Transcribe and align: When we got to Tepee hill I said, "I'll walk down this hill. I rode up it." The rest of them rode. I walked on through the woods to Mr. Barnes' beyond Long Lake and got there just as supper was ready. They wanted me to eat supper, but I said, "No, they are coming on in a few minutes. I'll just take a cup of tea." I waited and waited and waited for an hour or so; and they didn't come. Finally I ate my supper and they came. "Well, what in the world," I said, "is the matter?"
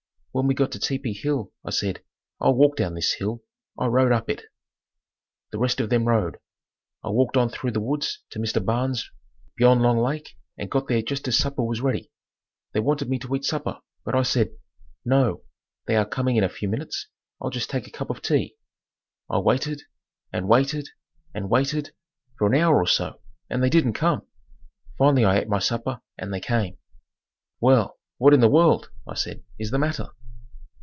When 0.33 0.47
we 0.47 0.53
got 0.55 0.71
to 0.71 0.79
Tepee 0.79 1.11
hill 1.11 1.51
I 1.65 1.71
said, 1.71 2.03
"I'll 2.39 2.55
walk 2.55 2.77
down 2.77 2.93
this 2.93 3.15
hill. 3.15 3.43
I 3.77 3.87
rode 3.87 4.13
up 4.13 4.29
it." 4.29 4.43
The 5.51 5.57
rest 5.59 5.81
of 5.81 5.89
them 5.89 6.07
rode. 6.07 6.39
I 7.03 7.09
walked 7.09 7.35
on 7.35 7.49
through 7.49 7.71
the 7.71 7.81
woods 7.81 8.19
to 8.29 8.39
Mr. 8.39 8.63
Barnes' 8.63 9.09
beyond 9.57 9.81
Long 9.81 9.97
Lake 9.97 10.37
and 10.57 10.71
got 10.71 10.87
there 10.87 11.01
just 11.01 11.27
as 11.27 11.37
supper 11.37 11.61
was 11.65 11.81
ready. 11.81 12.13
They 12.71 12.79
wanted 12.79 13.09
me 13.09 13.19
to 13.19 13.35
eat 13.35 13.43
supper, 13.43 13.81
but 14.05 14.15
I 14.15 14.21
said, 14.23 14.51
"No, 15.03 15.43
they 15.85 15.97
are 15.97 16.05
coming 16.05 16.35
on 16.35 16.37
in 16.37 16.43
a 16.49 16.53
few 16.53 16.69
minutes. 16.69 17.07
I'll 17.41 17.49
just 17.49 17.69
take 17.69 17.85
a 17.85 17.91
cup 17.91 18.09
of 18.09 18.21
tea." 18.21 18.55
I 19.29 19.37
waited 19.39 19.81
and 20.31 20.47
waited 20.47 20.87
and 21.33 21.49
waited 21.49 21.93
for 22.37 22.47
an 22.47 22.55
hour 22.57 22.77
or 22.77 22.87
so; 22.87 23.19
and 23.49 23.61
they 23.61 23.69
didn't 23.69 23.95
come. 23.95 24.25
Finally 24.97 25.25
I 25.25 25.39
ate 25.41 25.49
my 25.49 25.59
supper 25.59 25.99
and 26.17 26.33
they 26.33 26.39
came. 26.39 26.77
"Well, 27.59 27.99
what 28.17 28.33
in 28.33 28.39
the 28.39 28.47
world," 28.47 28.91
I 29.05 29.15
said, 29.15 29.43
"is 29.59 29.71
the 29.71 29.77
matter?" 29.77 30.07